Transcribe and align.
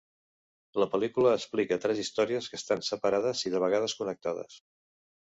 La 0.83 0.85
pel·lícula 0.93 1.33
explica 1.39 1.77
tres 1.83 2.01
històries 2.03 2.47
que 2.53 2.57
estan 2.59 2.81
separades 2.87 3.43
i 3.49 3.53
de 3.57 3.61
vegades 3.65 3.95
connectades. 4.01 4.57